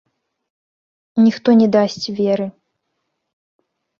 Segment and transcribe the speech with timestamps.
[1.25, 2.47] Ніхто не дасць веры.